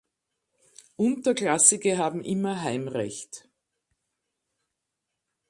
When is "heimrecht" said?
2.63-3.47